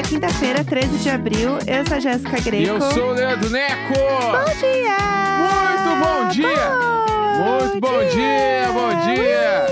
[0.00, 1.58] É quinta-feira, 13 de abril.
[1.66, 2.66] Eu sou a Jéssica E Greco.
[2.68, 3.92] eu sou o Leandro Neco!
[3.92, 4.96] Bom dia!
[5.44, 6.70] Muito bom dia!
[7.36, 9.66] Muito bom dia, bom dia!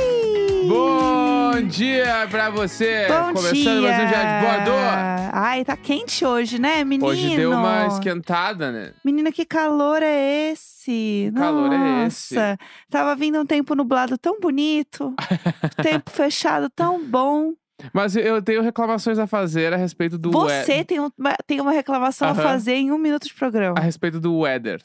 [0.64, 0.68] Ui!
[0.68, 3.06] Bom dia pra você!
[3.08, 3.80] Bom Começando dia!
[3.80, 5.30] mais um dia de!
[5.32, 7.10] Ai, tá quente hoje, né, menino?
[7.10, 8.92] Hoje deu uma esquentada, né?
[9.02, 11.32] Menina, que calor é esse?
[11.34, 12.58] calor é Nossa,
[12.90, 15.14] tava vindo um tempo nublado tão bonito,
[15.82, 17.54] tempo fechado tão bom.
[17.92, 21.60] Mas eu tenho reclamações a fazer a respeito do Você we- tem, um- uma, tem
[21.60, 23.76] uma reclamação a fazer em um minuto de programa.
[23.78, 24.82] a respeito do weather,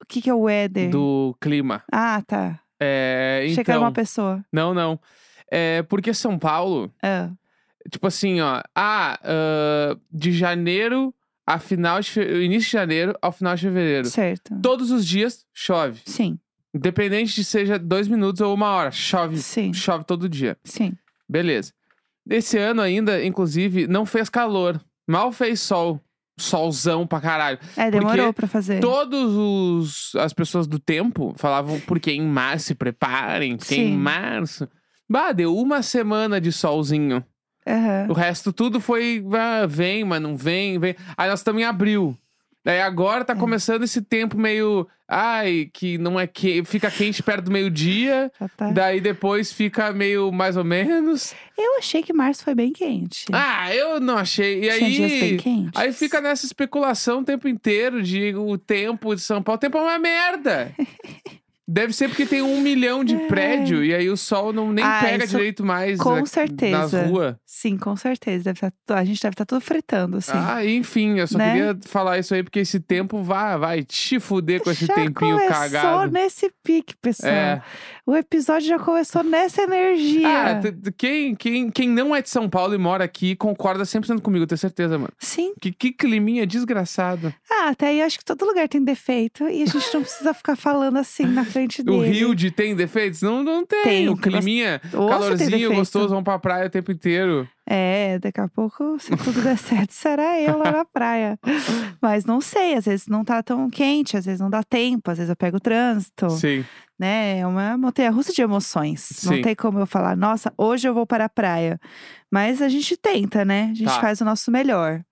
[0.00, 0.90] O que, que é o weather?
[0.90, 1.82] do clima.
[1.92, 2.60] Ah, tá.
[2.80, 4.44] É, então, uma pessoa.
[4.52, 4.98] não, não.
[5.50, 7.30] É porque São Paulo, Ah,
[7.90, 11.12] tipo assim, ó, ah, ah, de janeiro
[11.46, 12.20] a final de fe...
[12.44, 14.08] início de janeiro ao final de fevereiro.
[14.08, 14.54] certo.
[14.62, 16.00] Todos os dias chove.
[16.06, 16.38] Sim,
[16.72, 19.38] Independente de seja dois minutos ou uma hora, chove.
[19.38, 20.56] sim, Chove todo dia.
[20.62, 20.92] sim.
[21.28, 21.72] Beleza.
[22.28, 24.80] Esse ano ainda, inclusive, não fez calor.
[25.08, 26.00] Mal fez sol.
[26.38, 27.58] Solzão pra caralho.
[27.76, 28.80] É, demorou Porque pra fazer.
[28.80, 33.96] Todos os as pessoas do tempo falavam porque em março se preparem, porque em Sim.
[33.96, 34.68] março.
[35.08, 37.22] Bah, deu uma semana de solzinho.
[37.66, 38.06] Aham.
[38.08, 40.96] O resto tudo foi ah, vem, mas não vem, vem.
[41.16, 42.16] Aí nós estamos em abril.
[42.64, 43.36] Daí agora tá É.
[43.36, 44.86] começando esse tempo meio.
[45.08, 46.62] Ai, que não é que.
[46.64, 48.30] Fica quente perto do meio-dia.
[48.56, 48.70] Tá.
[48.70, 51.34] Daí depois fica meio mais ou menos.
[51.58, 53.24] Eu achei que março foi bem quente.
[53.32, 54.58] Ah, eu não achei.
[54.64, 55.36] E Tinha dias bem aí.
[55.38, 55.80] quentes.
[55.80, 59.56] Aí fica nessa especulação o tempo inteiro de o tempo de São Paulo.
[59.56, 60.72] O tempo é uma merda.
[61.72, 63.26] Deve ser porque tem um milhão de É.
[63.28, 66.78] prédio e aí o sol não nem Ah, pega isso direito mais com na- certeza.
[67.02, 67.36] nas ruas.
[67.46, 68.44] Sim, com certeza.
[68.44, 70.32] Deve tá- a gente deve estar tudo fritando, assim.
[70.34, 71.52] Ah, enfim, eu só Né?
[71.52, 75.36] queria falar isso aí porque esse tempo vai, vai te fuder com esse já tempinho
[75.36, 76.12] começou cagado.
[76.12, 77.32] nesse pique, pessoal.
[77.32, 77.62] É.
[78.04, 80.26] O episódio já começou nessa energia.
[80.28, 83.84] Ah, t- t- quem, quem, quem não é de São Paulo e mora aqui concorda
[83.84, 85.12] 100% comigo, eu tenho certeza, mano.
[85.20, 85.54] Sim.
[85.60, 87.32] Que, que climinha desgraçado.
[87.48, 90.34] Ah, até aí eu acho que todo lugar tem defeito e a gente não precisa
[90.34, 91.96] ficar falando assim na frente dele.
[91.96, 93.22] O Rio de tem defeitos?
[93.22, 93.82] Não, não tem.
[93.82, 97.48] Tem, O climinha, tem calorzinho, gostoso, vamos pra praia o tempo inteiro.
[97.68, 101.38] É, daqui a pouco, se tudo der certo, será eu lá na praia.
[102.02, 105.18] Mas não sei, às vezes não tá tão quente, às vezes não dá tempo, às
[105.18, 106.64] vezes eu pego o trânsito, Sim.
[106.98, 107.38] né?
[107.38, 109.08] É uma montanha russa de emoções.
[109.24, 109.42] Não Sim.
[109.42, 111.78] tem como eu falar, nossa, hoje eu vou para a praia.
[112.32, 113.68] Mas a gente tenta, né?
[113.70, 114.00] A gente Tá.
[114.00, 115.02] faz o nosso melhor.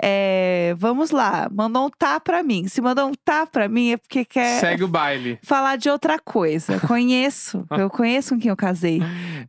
[0.00, 2.68] É, vamos lá, mandou um tá pra mim.
[2.68, 5.38] Se mandou um tá pra mim é porque quer Segue o baile.
[5.42, 6.78] falar de outra coisa.
[6.86, 9.00] Conheço, eu conheço com quem eu casei.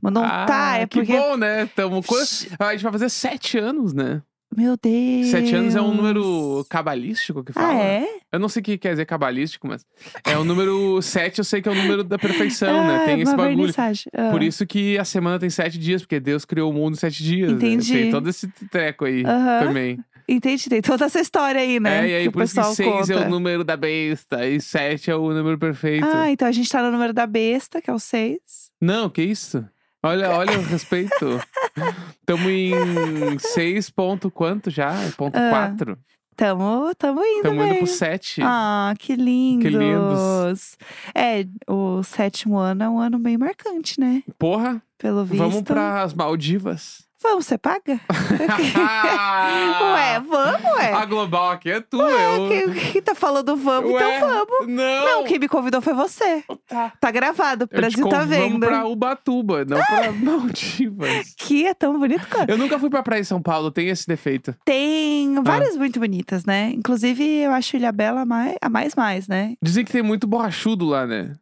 [0.02, 1.18] Mandou um tá, Ah, é que porque.
[1.18, 1.66] bom, né?
[1.76, 2.02] Tamo...
[2.60, 4.22] A gente vai fazer sete anos, né?
[4.56, 5.28] Meu Deus.
[5.28, 7.74] Sete anos é um número cabalístico que fala.
[7.74, 8.08] Ah, é?
[8.31, 9.85] Eu não sei o que quer dizer cabalístico, mas
[10.25, 13.03] é o número sete, eu sei que é o número da perfeição, né?
[13.03, 13.74] Ah, Tem esse bagulho.
[14.13, 14.31] Ah.
[14.31, 17.22] Por isso que a semana tem sete dias, porque Deus criou o mundo em sete
[17.24, 17.50] dias.
[17.52, 17.56] né?
[17.57, 17.91] Entendi.
[17.94, 20.00] Tem todo esse treco aí também.
[20.30, 22.06] Entendi, tem toda essa história aí, né?
[22.06, 23.13] É, e aí que o por isso que pessoal seis conta.
[23.13, 26.06] é o número da besta e sete é o número perfeito.
[26.06, 28.38] Ah, então a gente tá no número da besta, que é o 6.
[28.81, 29.66] Não, que isso?
[30.03, 31.40] Olha, olha o respeito.
[32.19, 34.94] Estamos em seis ponto quanto já?
[35.18, 35.97] Ponto Ah, quatro.
[36.35, 37.78] Tamo, tamo indo, Estamos indo bem.
[37.80, 38.41] pro sete.
[38.44, 39.74] Ah, que lindos.
[39.74, 40.78] lindos.
[41.16, 44.22] É, o sétimo ano é um ano bem marcante, né?
[44.38, 45.40] Porra, Pelo visto.
[45.40, 47.06] vamos pras Maldivas.
[47.22, 48.00] Vamos, você paga?
[49.94, 50.94] Ué, vamos, ué.
[50.94, 52.48] A global aqui é tu, Ué, eu.
[52.48, 54.68] quem, quem tá falando vamos, Ué, então vamos.
[54.68, 56.44] Não, Não, quem me convidou foi você.
[56.68, 56.94] Tá.
[57.00, 58.60] Tá gravado, o Brasil tá vendo.
[58.60, 61.34] Vamos pra Ubatuba, não pra Maldivas.
[61.38, 62.52] Que é tão bonito, cara.
[62.52, 64.56] Eu nunca fui pra praia em São Paulo, tem esse defeito.
[64.66, 65.42] Tem Ah.
[65.42, 66.72] várias muito bonitas, né?
[66.74, 69.54] Inclusive, eu acho Ilha Bela a mais, a mais mais, né?
[69.62, 71.34] Dizem que tem muito borrachudo lá, né?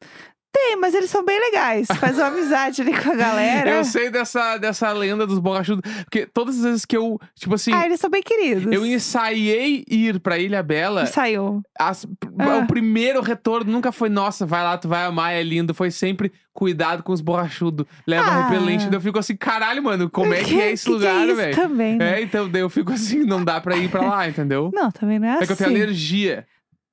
[0.56, 1.86] Tem, mas eles são bem legais.
[2.00, 3.72] Faz uma amizade ali com a galera.
[3.72, 5.84] Eu sei dessa, dessa lenda dos borrachudos.
[6.06, 8.72] Porque todas as vezes que eu, tipo assim, Ah, eles são bem queridos.
[8.72, 11.62] eu ensaiei ir pra Ilha Bela, Saiu.
[11.78, 12.08] as-
[12.40, 12.58] Ah.
[12.60, 15.74] o primeiro retorno nunca foi, nossa, vai lá, tu vai amar, é lindo.
[15.74, 17.86] Foi sempre cuidado com os borrachudos.
[18.08, 18.48] Leva Ah.
[18.48, 18.86] repelente.
[18.86, 21.26] Daí eu fico assim, caralho, mano, como é que é esse Que que lugar, é
[21.26, 21.56] isso velho?
[21.56, 22.20] também, né?
[22.20, 24.72] É, então, daí eu fico assim, não dá pra ir pra lá, entendeu?
[24.74, 25.46] Não, também não é, É assim.
[25.48, 26.46] que eu tenho alergia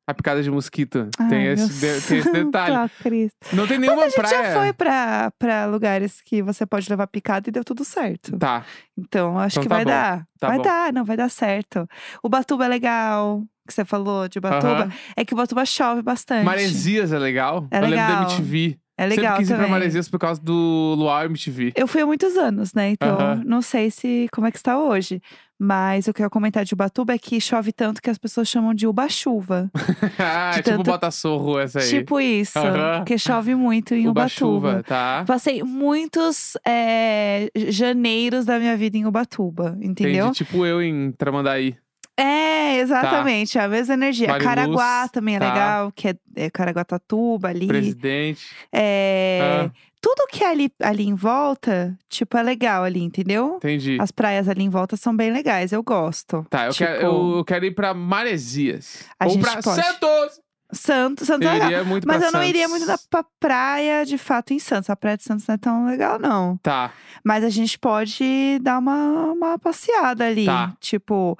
[0.06, 1.08] à picada de mosquito.
[1.28, 2.90] tem, Ai, esse, meu de- tem esse detalhe.
[3.02, 3.36] Cristo.
[3.52, 4.44] Não tem Mas nenhuma a gente praia.
[4.52, 8.36] já foi pra, pra lugares que você pode levar picada e deu tudo certo.
[8.38, 8.64] Tá.
[8.96, 10.26] Então, acho Então que tá vai bom, dar.
[10.40, 10.62] tá vai bom.
[10.64, 11.88] dar, não, vai dar certo.
[12.22, 14.90] O Batuba é legal, que você falou de Batuba.
[15.16, 16.44] É que o Batuba chove bastante.
[16.44, 17.66] Maresias é legal.
[17.70, 18.24] É eu lembro legal.
[18.26, 18.78] da MTV.
[18.98, 19.70] É legal Sempre quis ir pra também.
[19.70, 21.72] Maresias por causa do Luau MTV.
[21.74, 22.90] Eu fui há muitos anos, né?
[22.90, 25.20] Então, não sei se como é que está hoje.
[25.64, 28.48] Mas o que eu ia comentar de Ubatuba é que chove tanto que as pessoas
[28.48, 29.70] chamam de Uba-chuva.
[30.18, 31.88] ah, De tipo tanto- Botaçorro essa aí.
[31.88, 32.96] Tipo isso, Aham.
[32.98, 34.82] porque chove muito em Uba-chuva, Ubatuba.
[34.82, 35.22] tá?
[35.24, 40.26] Passei muitos é, janeiros da minha vida em Ubatuba, entendeu?
[40.26, 40.38] Entendi.
[40.38, 41.76] Tipo eu em Tramandaí.
[42.18, 44.28] É, exatamente, a mesma energia.
[44.28, 45.48] Vale Caraguá Luz, também é tá.
[45.52, 47.66] legal, que é, é Caraguatatuba ali.
[47.66, 48.46] Presidente.
[48.72, 49.70] É, Ah.
[50.00, 53.54] Tudo que é ali, ali em volta, tipo, é legal ali, entendeu?
[53.58, 53.98] Entendi.
[54.00, 56.44] As praias ali em volta são bem legais, eu gosto.
[56.50, 59.04] Tá, eu, tipo, quero, eu, eu quero ir pra Maresias.
[59.18, 59.80] A Ou gente pra pode.
[59.80, 60.40] Santos!
[60.72, 61.84] Santos, Santos é Eu legal.
[62.04, 64.88] Mas eu não iria muito pra praia, de fato, em Santos.
[64.90, 66.56] A praia de Santos não é tão legal, não.
[66.62, 66.92] Tá.
[67.22, 70.46] Mas a gente pode dar uma, uma passeada ali.
[70.46, 70.74] Tá.
[70.80, 71.38] Tipo,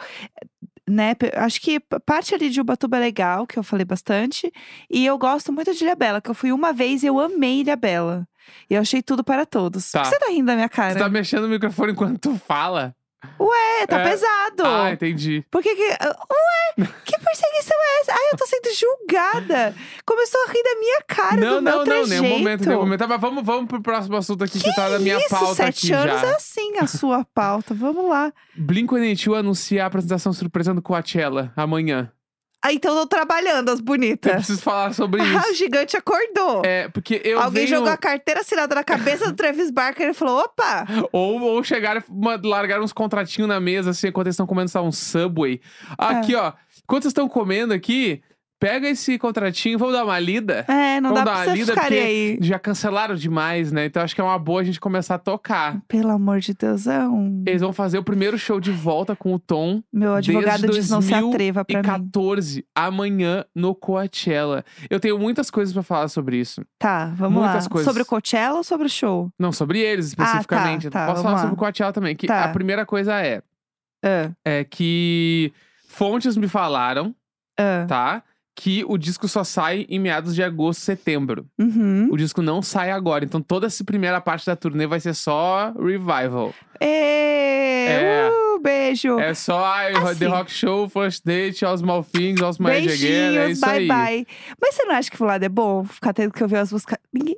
[0.93, 1.17] né?
[1.35, 4.53] Acho que parte ali de Ubatuba é legal, que eu falei bastante.
[4.91, 8.29] E eu gosto muito de Ilhabela, que eu fui uma vez e eu amei Ilhabela.
[8.69, 9.91] E eu achei tudo para todos.
[9.91, 10.03] Tá.
[10.03, 10.93] Por que você tá rindo da minha cara?
[10.93, 12.95] Você tá mexendo no microfone enquanto tu fala?
[13.83, 14.05] É, tá É.
[14.11, 14.63] pesado.
[14.65, 15.45] Ah, entendi.
[15.51, 15.83] Por que que...
[15.83, 18.13] Ué, que perseguição é essa?
[18.13, 19.75] Ai, eu tô sendo julgada.
[20.07, 22.23] Começou a rir da minha cara, não, do meu não, não, trejeito.
[22.23, 22.99] nenhum momento, nenhum momento.
[23.01, 25.93] Tá, mas vamos, vamos pro próximo assunto aqui que, tá na minha Isso, pauta sete
[25.93, 26.27] aqui anos já.
[26.29, 27.75] é assim a sua pauta.
[27.75, 28.33] Vamos lá.
[28.59, 32.11] Blink-182 anuncia a apresentação surpresa do Coachella amanhã.
[32.65, 34.33] Ah, então eu tô trabalhando, as Eu bonitas.
[34.33, 35.55] preciso falar sobre Ah, o isso.
[35.55, 36.63] gigante acordou.
[36.65, 37.77] É, porque eu Alguém venho...
[37.79, 40.87] jogou a carteira assinada na cabeça do Travis Barker e falou: opa!
[41.13, 42.03] Ou, ou chegaram
[42.45, 45.61] largaram uns contratinhos na mesa, assim, enquanto eles estão comendo, lá, um Subway.
[46.01, 46.05] É.
[46.05, 46.53] Aqui, ó.
[46.85, 48.23] Enquanto vocês estão comendo aqui,
[48.63, 50.65] pega esse contratinho, vamos dar uma lida?
[50.69, 52.39] É, não vamos dá dar pra uma você lida, porque aí.
[52.41, 53.87] já cancelaram demais, né?
[53.87, 55.81] Então acho que é uma boa a gente começar a tocar.
[55.89, 57.43] Pelo amor de Deus, é um.
[57.45, 61.03] Eles vão fazer o primeiro show de volta com o Tom Meu advogado diz: não
[61.03, 61.83] se atreva pra mim.
[61.83, 64.65] 2014, amanhã no Coachella.
[64.89, 66.65] Eu tenho muitas coisas pra falar sobre isso.
[66.79, 67.71] Tá, vamos Muitas lá.
[67.71, 67.89] coisas.
[67.91, 69.29] Sobre o Coachella ou sobre o show?
[69.37, 70.89] Não, sobre eles especificamente.
[70.89, 71.41] tá, Posso vamos falar lá.
[71.41, 72.15] sobre o Coachella também.
[72.15, 72.45] Que Tá.
[72.45, 73.43] a primeira coisa é,
[74.05, 75.53] Ah, é que
[75.89, 77.13] fontes me falaram,
[77.59, 77.87] ah.
[77.89, 78.23] tá?
[78.55, 81.47] Que o disco só sai em meados de agosto, setembro.
[81.59, 82.09] Uhum.
[82.13, 83.25] O disco não sai agora.
[83.25, 86.53] Então toda essa primeira parte da turnê vai ser só revival.
[86.79, 88.31] Ê, É.
[88.31, 89.19] uh, beijo.
[89.19, 90.19] É só ai, Assim.
[90.19, 93.39] The Rock Show, First Date, All Small Things, All My Again.
[93.39, 93.89] É isso bye aí.
[93.89, 94.27] bye.
[94.61, 95.85] Mas você não acha que o lado é bom?
[95.85, 96.99] Ficar tendo que ouvir as músicas.
[97.13, 97.37] Ninguém,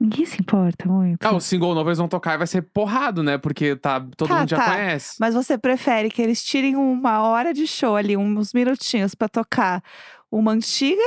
[0.00, 1.24] ninguém se importa muito.
[1.24, 3.38] Ah, o single novo eles vão tocar e vai ser porrado, né?
[3.38, 4.64] Porque tá, todo Tá, mundo já tá.
[4.74, 5.14] conhece.
[5.20, 9.82] Mas você prefere que eles tirem uma hora de show ali, uns minutinhos pra tocar
[10.30, 11.02] uma antiga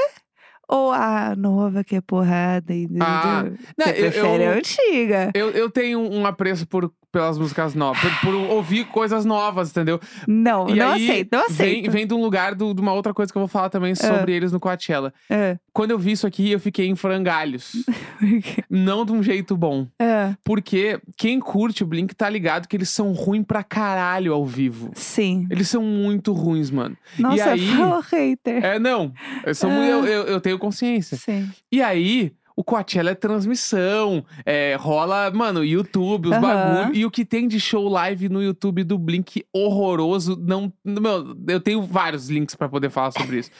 [0.67, 2.73] ou a nova que é porrada?
[2.73, 3.05] entendeu?
[3.05, 3.43] Ah,
[3.77, 5.31] não, você eu- prefere eu- a antiga.
[5.33, 9.99] Eu, eu tenho um apreço por, pelas músicas novas, por, por ouvir coisas novas, aí
[10.27, 11.91] Não, E não aí, aceito, não Vem, aceito.
[11.91, 14.33] vem de um lugar do- de uma outra coisa que eu vou falar também sobre
[14.33, 15.13] eles no Coachella.
[15.29, 15.57] É.
[15.73, 17.73] Quando eu vi isso aqui, eu fiquei em frangalhos.
[18.69, 19.87] não de um jeito bom.
[19.99, 24.45] É, Porque quem curte o Blink tá ligado que eles são ruins pra caralho ao
[24.45, 24.91] vivo.
[24.93, 25.47] Sim.
[25.49, 26.95] Eles são muito ruins, mano.
[27.17, 28.63] Nossa, aí- falou hater.
[28.63, 29.11] É, não.
[29.45, 29.73] Eu, sou Ah.
[29.73, 31.17] muito- eu, eu- eu tenho consciência.
[31.17, 31.49] Sim.
[31.71, 34.25] E aí, o Coachella é transmissão.
[34.45, 36.41] é, rola, mano, YouTube, os Aham.
[36.41, 36.95] bagulho.
[36.95, 40.71] E o que tem de show live no YouTube do Blink horroroso, não.
[40.83, 43.51] Meu, eu tenho vários links pra poder falar sobre isso.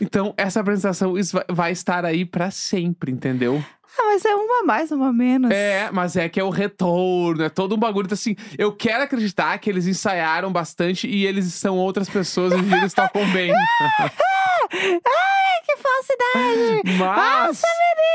[0.00, 1.14] Então, essa apresentação
[1.48, 3.62] vai, estar aí pra sempre, entendeu?
[3.98, 5.50] Ah, mas é uma mais, uma menos.
[5.50, 8.06] É, mas é que é o retorno, é todo um bagulho.
[8.06, 12.74] Então, assim, eu quero acreditar que eles ensaiaram bastante e eles são outras pessoas e
[12.74, 13.52] eles tocam bem.
[14.72, 16.98] Ai, que falsidade!
[16.98, 17.46] Mas.
[17.48, 17.66] Nossa,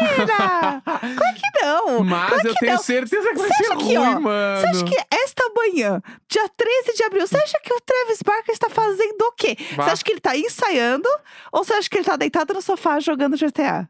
[0.01, 0.81] menina!
[0.83, 2.03] Claro que não!
[2.05, 2.81] Mas Claro eu que tenho não.
[2.83, 4.61] certeza que vai Você ser ruim, ó, mano.
[4.61, 8.53] Você acha que esta manhã, dia 13 de abril, você acha que o Travis Barker
[8.53, 9.57] está fazendo o quê?
[9.75, 9.83] Bah.
[9.83, 11.09] Você acha que ele tá ensaiando
[11.51, 13.87] ou você acha que ele tá deitado no sofá jogando GTA?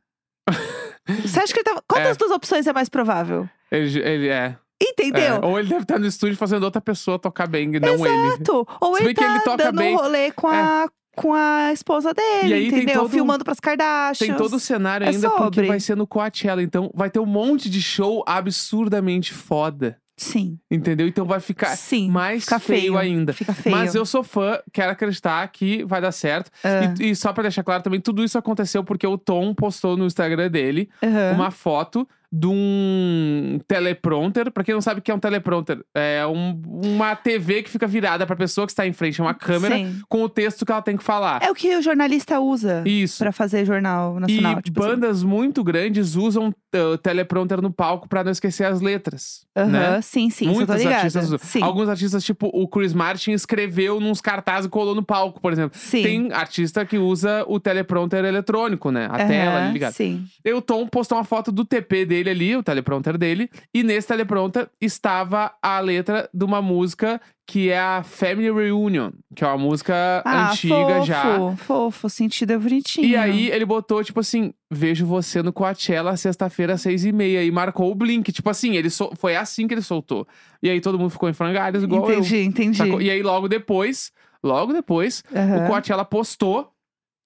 [1.25, 1.81] você acha que ele tá.
[1.87, 2.05] Qual É.
[2.05, 3.47] das duas opções é mais provável?
[3.71, 4.55] Ele, ele é.
[4.81, 5.35] Entendeu?
[5.35, 8.27] É, Ou ele deve estar no estúdio fazendo outra pessoa tocar bem, não ele.
[8.33, 8.67] Exato.
[8.81, 9.93] Ou Se ele bem que tá ele toca dando bem.
[9.93, 9.97] É.
[9.97, 13.01] rolê com a, com a esposa dele, E aí tem entendeu?
[13.01, 14.19] todo- Filmando pras Kardashians.
[14.29, 15.67] Tem todo o cenário É ainda porque sobre.
[15.67, 16.61] vai ser no Coachella.
[16.61, 19.97] Então vai ter um monte de show absurdamente foda.
[20.17, 20.57] Sim.
[20.71, 21.05] Entendeu?
[21.07, 22.09] Então vai ficar Sim.
[22.09, 23.33] mais Fica feio, ainda.
[23.33, 23.75] Fica feio.
[23.75, 26.49] Mas eu sou fã, quero acreditar que vai dar certo.
[26.63, 29.97] Ah, E, e só pra deixar claro também, tudo isso aconteceu porque o Tom postou
[29.97, 30.89] no Instagram dele
[31.35, 34.51] uma foto de um teleprompter.
[34.51, 37.87] Pra quem não sabe o que é um teleprompter, é um- uma TV que fica
[37.87, 40.01] virada pra pessoa que está em frente a uma câmera Sim.
[40.09, 41.41] com o texto que ela tem que falar.
[41.43, 43.19] É o que o jornalista usa Isso.
[43.19, 44.61] pra fazer jornal E nacional.
[44.61, 44.89] tipo assim.
[44.91, 49.45] bandas muito grandes usam uh, teleprompter no palco pra não esquecer as letras.
[49.55, 50.01] Aham, né?
[50.01, 50.95] Sim, sim, isso eu tô Muitos ligada.
[50.97, 51.39] artistas usam.
[51.41, 55.51] Sim, Alguns artistas, tipo o Chris Martin, escreveu nos cartazes e colou no palco, por
[55.53, 55.77] exemplo.
[55.79, 56.03] sim.
[56.03, 59.07] Tem artista que usa o teleprompter eletrônico, né?
[59.11, 59.93] A tela ali Aham, ligada.
[59.93, 60.25] Sim.
[60.43, 63.83] E o Tom postou uma foto do TP dele dele ali, o teleprompter dele, e
[63.83, 69.47] nesse teleprompter estava a letra de uma música que é a Family Reunion, que é
[69.47, 69.93] uma música
[70.25, 71.55] Ah, antiga fofo, já.
[71.57, 73.05] Fofo, sentido é bonitinho.
[73.07, 77.43] E aí ele botou, tipo assim, vejo você no Coachella sexta-feira às seis e meia.
[77.43, 78.31] E marcou o Blink.
[78.31, 80.27] Tipo assim, ele sol- foi assim que ele soltou.
[80.63, 82.43] E aí todo mundo ficou em frangalhos, igual Entendi, eu.
[82.45, 82.77] entendi.
[82.77, 82.99] sacou?
[82.99, 84.11] E aí logo depois,
[84.43, 86.71] logo depois, Aham, o Coachella postou,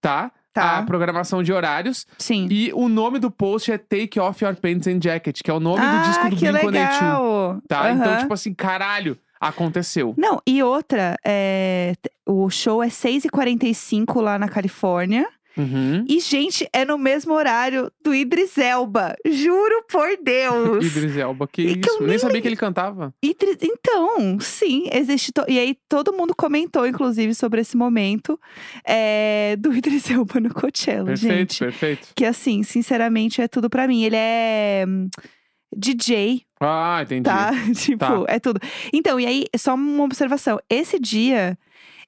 [0.02, 0.32] tá?
[0.54, 0.80] Tá.
[0.80, 2.06] A programação de horários.
[2.18, 2.48] Sim.
[2.50, 5.60] E o nome do post é Take Off Your Pants and Jacket, que é o
[5.60, 6.72] nome ah, do disco do que Blink-182.
[6.72, 7.62] legal.
[7.68, 7.92] Tá?
[7.92, 8.18] Então, Aham.
[8.20, 10.14] tipo assim, caralho, aconteceu.
[10.18, 11.94] Não, e outra, é,
[12.26, 15.28] o show é 6h45 lá na Califórnia.
[15.58, 16.06] Uhum.
[16.08, 19.16] E, gente, é no mesmo horário do Idris Elba.
[19.26, 20.86] Juro por Deus.
[20.96, 22.04] Idris Elba, que E que eu isso?
[22.08, 23.14] Nem sabia que ele cantava.
[23.22, 25.32] Idris- Então, sim, existe.
[25.34, 28.40] to- E aí todo mundo comentou, inclusive, sobre esse momento
[28.88, 31.60] é, do Idris Elba no Coachella, Perfeito, gente.
[31.60, 32.08] perfeito.
[32.16, 34.04] Que assim, sinceramente, é tudo pra mim.
[34.04, 35.10] Ele é hum,
[35.76, 37.24] DJ, Ah, entendi.
[37.24, 37.52] tá?
[37.76, 38.24] tipo, Tá.
[38.28, 38.60] é tudo.
[38.94, 40.60] Então, e aí, só uma observação.
[40.70, 41.58] Esse dia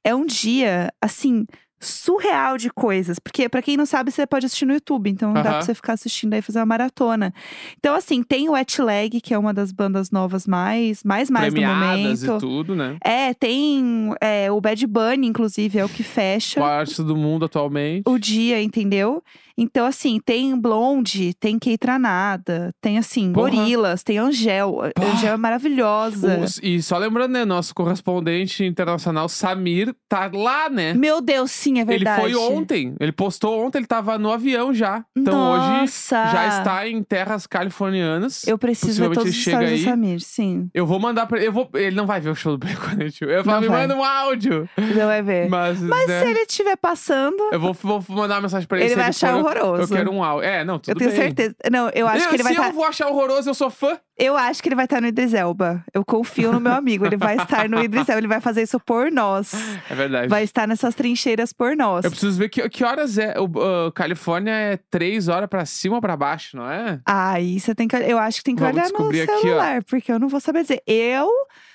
[0.04, 1.46] é um dia, assim,
[1.82, 3.20] surreal de coisas.
[3.20, 5.10] Porque, pra quem não sabe, você pode assistir no YouTube.
[5.10, 7.34] Então, dá pra você ficar assistindo aí fazer uma maratona.
[7.80, 11.54] Então, assim, tem o Wet Leg, que é uma das bandas novas mais, mais, mais
[11.54, 12.38] do Premiadas momento.
[12.38, 12.98] e tudo, né?
[13.04, 17.46] É, tem é, o Bad Bunny, inclusive, é o que fecha Qual artista do mundo
[17.46, 18.04] atualmente.
[18.06, 19.24] o dia, entendeu?
[19.64, 23.52] Então, assim, tem Blonde, tem Keitranada, tem, assim, Porra.
[23.52, 24.76] Gorilas, tem Angel.
[24.96, 25.06] Pá.
[25.06, 26.40] Angel é maravilhosa.
[26.40, 27.46] Os- e só lembrando, né?
[27.46, 30.96] Nosso correspondente internacional, Samir, tá lá, né?
[30.96, 32.22] Meu Deus, sim, é Ele verdade.
[32.22, 32.96] foi ontem.
[33.00, 35.04] Ele postou ontem, ele tava no avião já.
[35.16, 36.26] Então hoje Nossa!
[36.32, 38.48] já está em terras californianas.
[38.48, 39.92] Eu preciso ver todos ele os chega stories do aí.
[39.92, 40.70] Samir, sim.
[40.74, 41.52] Eu vou mandar pra ele.
[41.52, 43.22] Vou, ele não vai ver o show do Blink-182.
[43.30, 43.82] Eu falo, Não me vai.
[43.82, 44.68] manda um áudio.
[44.76, 45.50] Você vai ver.
[45.50, 48.88] Mas, Mas né, se ele estiver passando, eu vou, vou mandar uma mensagem pra ele.
[48.88, 49.94] ele vai ele achar eu- horroroso.
[49.94, 50.48] Eu quero um áudio.
[50.50, 51.20] É, não, tudo Eu tenho bem.
[51.20, 51.56] certeza.
[51.72, 52.70] Não, eu acho Eu- que ele vai se estar.
[52.70, 54.00] eu vou achar horroroso, eu sou fã.
[54.18, 55.84] Eu acho que ele vai estar no Idris Elba.
[55.94, 57.06] Eu confio no meu amigo.
[57.06, 58.20] Ele vai estar no Idris Elba.
[58.20, 59.54] Ele vai fazer isso por nós.
[59.90, 60.28] É verdade.
[60.28, 62.06] Vai estar nessas trincheiras por nós.
[62.06, 63.34] Eu preciso ver que, que horas é.
[63.40, 67.00] O uh, Califórnia é três horas pra cima ou pra baixo, não é?
[67.06, 67.96] Aí você tem que.
[67.96, 70.40] Eu acho que tem que Vamos olhar no descobrir aqui, celular, porque eu não vou
[70.40, 70.82] saber dizer.
[70.86, 71.30] Eu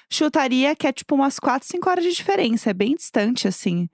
[0.08, 2.70] chutaria que é tipo umas 4, 5 horas de diferença.
[2.70, 3.88] É bem distante, assim.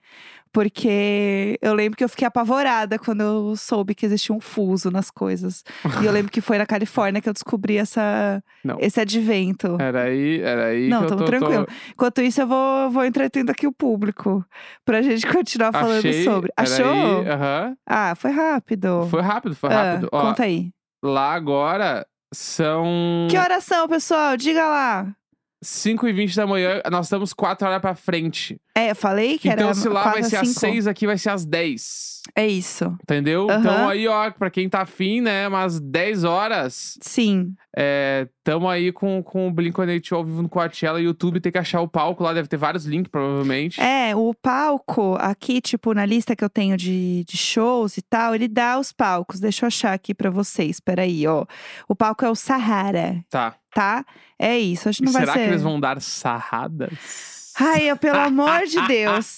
[0.52, 5.10] Porque eu lembro que eu fiquei apavorada quando eu soube que existia um fuso nas
[5.10, 5.64] coisas.
[6.02, 8.76] e eu lembro que foi na Califórnia que eu descobri essa, Não.
[8.78, 9.76] esse advento.
[9.80, 10.88] Era aí, era aí.
[10.88, 11.64] Não, tamo tô, tranquilo.
[11.66, 11.72] Tô...
[11.92, 14.44] Enquanto isso, eu vou, vou entretendo aqui o público.
[14.84, 16.52] Pra gente continuar falando Achei, sobre.
[16.56, 17.22] Achou?
[17.26, 17.74] aham.
[17.86, 19.06] Ah, foi rápido.
[19.10, 20.08] Foi rápido, foi Ah, rápido.
[20.12, 20.70] Ó, conta aí.
[21.02, 24.36] lá agora são Que oração, pessoal?
[24.36, 25.14] Diga lá.
[25.62, 26.82] 5 e 20 da manhã.
[26.90, 28.60] Nós estamos 4 horas pra frente.
[28.74, 30.60] É, eu falei que então, era se lá vai ser às cinco.
[30.60, 32.22] 6, aqui vai ser às 10.
[32.34, 32.96] É isso.
[33.02, 33.48] Entendeu?
[33.50, 33.60] Aham.
[33.60, 37.52] Então aí, ó, pra quem tá afim, né, umas 10 horas, Sim.
[37.76, 41.00] é, tamo aí com, com o Blink-182 ao vivo no Coachella.
[41.00, 43.80] YouTube tem que achar o palco lá, deve ter vários links, provavelmente.
[43.80, 48.34] É, o palco aqui, tipo, na lista que eu tenho de, de shows e tal,
[48.34, 49.38] ele dá os palcos.
[49.40, 50.80] Deixa eu achar aqui pra vocês.
[50.80, 51.44] Peraí, ó.
[51.88, 53.54] O palco é o Sahara, Tá.
[53.74, 54.04] Tá?
[54.38, 54.88] É isso.
[54.88, 55.38] Acho que não vai será ser.
[55.40, 57.52] que eles vão dar sarradas?
[57.58, 59.36] Ai, eu, pelo amor de Deus.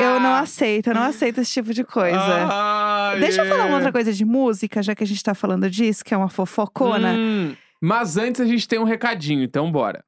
[0.00, 2.18] eu não aceito, eu não aceito esse tipo de coisa.
[2.18, 3.76] Ah, Deixa eu falar uma yeah.
[3.76, 7.14] outra coisa de música, já que a gente tá falando disso, que é uma fofocona.
[7.16, 10.04] Hum, mas antes a gente tem um recadinho, então bora.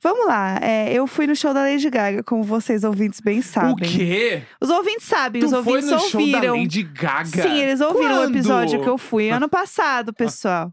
[0.00, 0.58] Vamos lá.
[0.62, 3.72] é, eu fui no show da Lady Gaga, como vocês ouvintes bem sabem.
[3.72, 4.42] O quê?
[4.60, 6.56] Os ouvintes sabem, os Tu foi ouvintes no show da ouviram.
[6.56, 7.42] Lady Gaga?
[7.42, 8.28] Sim, eles ouviram Quando?
[8.28, 10.72] o episódio que eu fui ano passado, pessoal.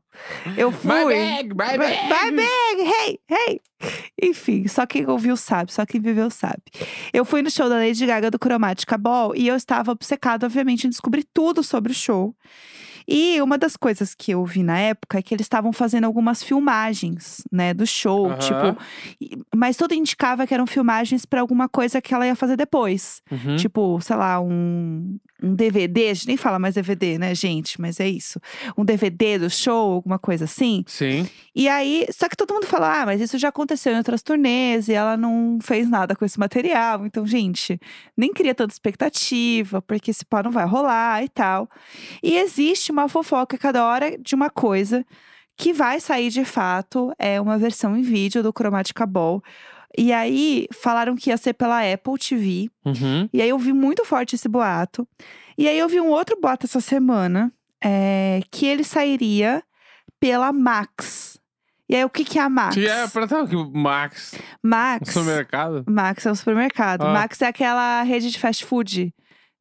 [0.55, 0.93] Eu fui.
[0.93, 2.07] My bag, my bag.
[2.07, 3.61] My bag, hey, hey.
[4.21, 6.61] Enfim, só quem ouviu sabe, só quem viveu sabe.
[7.11, 10.85] Eu fui no show da Lady Gaga do Chromatica Ball e eu estava obcecada, obviamente,
[10.85, 12.35] em descobrir tudo sobre o show.
[13.07, 16.43] E uma das coisas que eu vi na época é que eles estavam fazendo algumas
[16.43, 18.37] filmagens, né, do show, Aham.
[18.39, 23.21] tipo, mas tudo indicava que eram filmagens pra alguma coisa que ela ia fazer depois.
[23.31, 23.55] Uhum.
[23.57, 27.79] Tipo, sei lá, um, um DVD, a gente nem fala mais DVD, né, gente?
[27.79, 28.39] Mas é isso.
[28.77, 30.83] Um DVD do show, alguma coisa assim.
[30.87, 31.29] Sim.
[31.53, 34.87] E aí, só que todo mundo falou, ah, mas isso já aconteceu em outras turnês
[34.87, 37.05] e ela não fez nada com esse material.
[37.05, 37.79] Então, gente,
[38.15, 41.69] nem cria tanta expectativa, porque esse pau não vai rolar e tal.
[42.23, 45.05] E existe uma fofoca cada hora de uma coisa
[45.57, 49.41] que vai sair de fato, é uma versão em vídeo do Chromatica Ball.
[49.97, 52.69] E aí, falaram que ia ser pela Apple TV.
[52.85, 53.29] Uhum.
[53.31, 55.07] E aí eu vi muito forte esse boato.
[55.57, 57.51] E aí eu vi um outro boato essa semana,
[57.83, 59.63] é, que ele sairia
[60.19, 61.39] pela Max.
[61.87, 62.75] E aí o que que é a Max?
[62.75, 64.33] Que é pra tá, que Max.
[64.63, 65.09] Max.
[65.09, 65.83] Supermercado.
[65.87, 67.03] Max é um supermercado.
[67.03, 67.13] Ah.
[67.13, 69.13] Max é aquela rede de fast food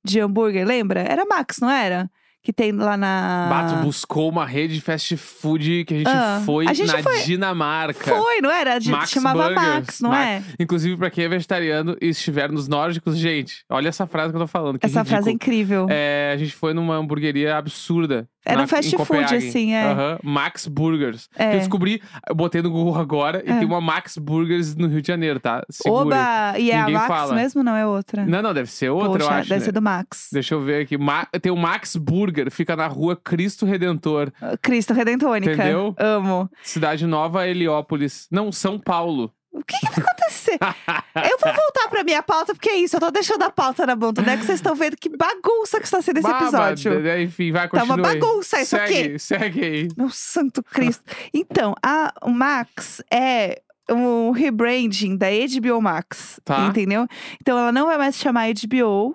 [0.02, 1.00] de hambúrguer, lembra?
[1.00, 2.10] Era Max, não era?
[2.44, 3.46] Que tem lá na.
[3.48, 7.02] Bato buscou uma rede de fast food que a gente Ah, foi a gente na
[7.02, 8.14] foi- Dinamarca.
[8.14, 8.78] Foi, não era?
[8.78, 9.66] De- Max chamava Burgers.
[9.66, 10.42] Max, não Ma- é?
[10.60, 14.40] Inclusive, pra quem é vegetariano e estiver nos nórdicos, gente, olha essa frase que eu
[14.42, 14.78] tô falando.
[14.82, 15.34] Essa frase é ridículo.
[15.54, 15.86] incrível.
[15.88, 18.28] É, a gente foi numa hamburgueria absurda.
[18.44, 19.84] Era na- um fast food, assim, é.
[19.84, 21.28] Aham, Max Burgers.
[21.36, 21.54] É.
[21.54, 23.56] Eu descobri, eu botei no Google agora e É.
[23.58, 25.64] tem uma Max Burgers no Rio de Janeiro, tá?
[25.70, 26.02] Segura.
[26.04, 26.58] Oba!
[26.58, 27.34] E é a Ninguém Max fala.
[27.34, 27.62] mesmo?
[27.62, 28.26] Não é outra?
[28.26, 29.48] Não, não, deve ser outra, Poxa, eu acho.
[29.48, 29.64] deve né?
[29.64, 30.28] ser do Max.
[30.32, 30.98] Deixa eu ver aqui.
[30.98, 35.52] Ma- Tem o Max Burger, fica na rua Cristo Redentor, Cristo Redentônica.
[35.54, 35.94] Entendeu?
[35.98, 36.50] Amo.
[36.62, 38.26] Cidade Nova, Heliópolis.
[38.30, 39.32] Não, São Paulo.
[39.52, 40.14] O que, que vai
[40.52, 42.96] eu vou voltar pra minha pauta, porque é isso.
[42.96, 44.36] Eu tô deixando a pauta na bunda, né?
[44.36, 47.02] Que vocês estão vendo que bagunça que está sendo esse Baba, episódio.
[47.02, 49.18] d- Enfim, vai, Tá continua uma bagunça isso segue, aqui.
[49.18, 49.88] Segue aí.
[49.96, 51.04] Meu santo Cristo.
[51.32, 53.60] Então, a o Max é
[53.90, 56.40] um rebranding da HBO Max.
[56.44, 56.66] Tá.
[56.66, 57.06] Entendeu?
[57.40, 59.14] Então ela não vai mais se chamar HBO,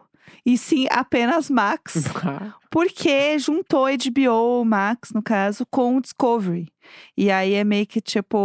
[0.54, 1.94] e sim apenas Max.
[2.72, 6.68] Porque juntou HBO Max, no caso, com o Discovery.
[7.18, 8.38] E aí é meio que, tipo,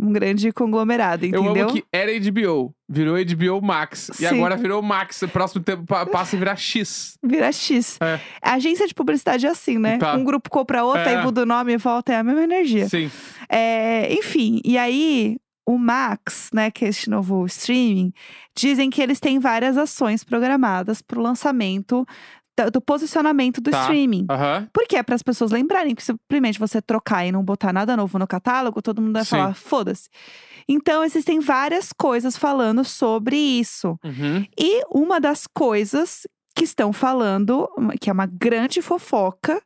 [0.00, 1.64] um grande conglomerado, Eu entendeu?
[1.64, 4.08] amo que era HBO, virou HBO Max.
[4.10, 4.26] E Sim.
[4.26, 5.22] agora virou Max.
[5.22, 7.18] O próximo tempo pa- passa a virar X.
[7.22, 7.98] Vira X.
[8.00, 8.20] É.
[8.42, 9.96] A agência de publicidade é assim, né?
[9.98, 10.14] Tá.
[10.14, 11.16] Um grupo compra outro, É.
[11.16, 12.88] aí muda o nome e volta, é a mesma energia.
[12.88, 13.10] Sim.
[13.48, 18.12] É, enfim, e aí o Max, né, que é este novo streaming,
[18.56, 22.06] dizem que eles têm várias ações programadas pro lançamento
[22.58, 23.82] da- do posicionamento do Tá.
[23.82, 24.26] streaming.
[24.30, 24.68] Aham.
[24.72, 28.18] Porque é para as pessoas lembrarem que simplesmente você trocar e não botar nada novo
[28.18, 29.30] no catálogo, todo mundo vai Sim.
[29.30, 30.08] falar, foda-se.
[30.68, 33.98] Então, existem várias coisas falando sobre isso.
[34.02, 34.46] Uhum.
[34.58, 37.68] E uma das coisas que estão falando,
[38.00, 39.60] que é uma grande fofoca,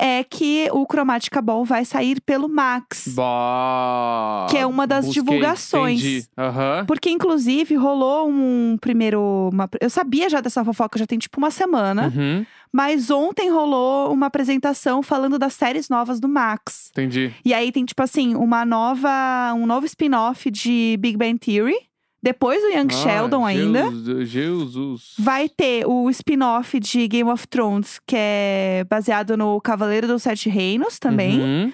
[0.00, 3.08] é que o Chromatica Ball vai sair pelo Max.
[3.14, 4.46] Bah.
[4.50, 6.28] Que é uma das Busquei, divulgações.
[6.36, 6.84] Aham.
[6.86, 9.50] Porque, inclusive, rolou um primeiro.
[9.52, 12.12] uma- eu sabia já dessa fofoca, já tem tipo uma semana.
[12.14, 12.44] Uhum.
[12.72, 16.88] Mas ontem rolou uma apresentação falando das séries novas do Max.
[16.90, 17.32] Entendi.
[17.44, 19.52] E aí tem, tipo assim, uma nova.
[19.54, 21.76] um novo spin-off de Big Bang Theory.
[22.24, 23.90] Depois do Young Ah, Sheldon ainda.
[24.24, 25.12] Jesus.
[25.18, 30.48] Vai ter o spin-off de Game of Thrones, que é baseado no Cavaleiro dos Sete
[30.48, 31.38] Reinos também.
[31.38, 31.72] Uhum.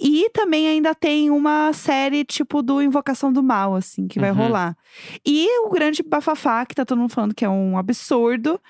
[0.00, 4.36] E também ainda tem uma série tipo do Invocação do Mal, assim, que vai Uhum.
[4.36, 4.76] rolar.
[5.24, 8.60] E o grande bafafá, que tá todo mundo falando que é um absurdo,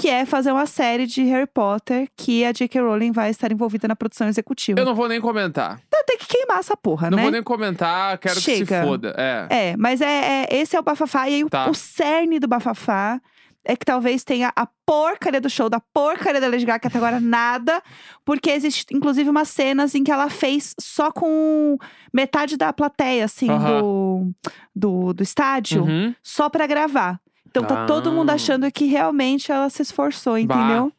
[0.00, 2.80] que é fazer uma série de Harry Potter que a J.K.
[2.80, 4.80] Rowling vai estar envolvida na produção executiva.
[4.80, 5.80] Eu não vou nem comentar.
[5.88, 7.22] Então tem que queimar essa porra, Não né?
[7.22, 8.80] vou nem comentar, quero que Chega.
[8.82, 9.14] se foda.
[9.18, 9.46] É.
[9.70, 11.28] É, mas é, é- esse é o bafafá.
[11.28, 11.68] E aí o- Tá.
[11.68, 13.20] o cerne do bafafá
[13.62, 16.96] é que talvez tenha a porcaria do show, da porcaria da Lady Gaga, que até
[16.96, 17.82] agora nada.
[18.24, 21.76] Porque existe, inclusive, umas cenas em que ela fez só com
[22.12, 24.30] metade da plateia, assim, do,
[24.74, 26.14] do, do estádio, Uhum.
[26.22, 27.20] só pra gravar.
[27.50, 28.34] Então tá todo mundo Ah.
[28.34, 30.92] achando que realmente ela se esforçou, entendeu?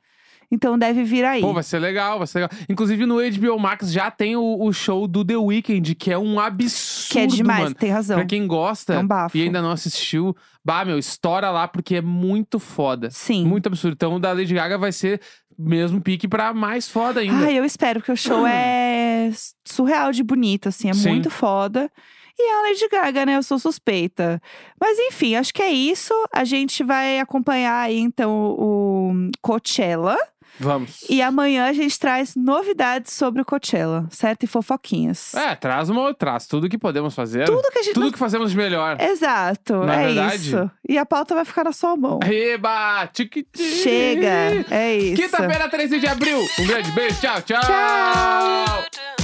[0.54, 1.40] Então deve vir aí.
[1.40, 2.50] Pô, vai ser legal, vai ser legal.
[2.68, 6.38] Inclusive no HBO Max já tem o, o show do The Weeknd, que é um
[6.42, 7.76] absurdo, que é demais, mano.
[7.76, 8.18] tem razão.
[8.18, 12.02] Pra quem gosta É um e ainda não assistiu, bah, meu, estoura lá porque é
[12.02, 13.10] muito foda.
[13.12, 13.46] Sim.
[13.46, 13.94] Muito absurdo.
[13.94, 15.22] Então o da Lady Gaga vai ser
[15.58, 17.46] mesmo pique pra mais foda ainda.
[17.46, 19.32] Ai, eu espero, porque o show é
[19.66, 21.10] surreal de bonito, assim, é Sim.
[21.12, 21.90] muito foda.
[22.38, 23.36] E a Lady Gaga, né?
[23.38, 24.42] Eu sou suspeita.
[24.80, 26.14] Mas enfim, acho que é isso.
[26.34, 30.18] A gente vai acompanhar aí, então, o Coachella.
[30.60, 31.06] Vamos.
[31.10, 34.44] E amanhã a gente traz novidades sobre o Coachella, certo?
[34.44, 35.34] E fofoquinhas.
[35.34, 37.46] É, traz uma, traz tudo que podemos fazer.
[37.46, 37.94] Tudo que a gente.
[37.96, 39.00] Tudo não- que fazemos de melhor.
[39.02, 40.72] Exato, Na é verdade- isso.
[40.88, 42.20] E a pauta vai ficar na sua mão.
[42.24, 43.08] Eba!
[43.12, 43.64] Tiquiti!
[43.64, 45.22] Chega, é isso.
[45.22, 46.40] Quinta-feira, 13 de abril.
[46.60, 47.20] Um grande beijo.
[47.20, 47.62] Tchau, tchau.
[47.62, 49.21] Tchau.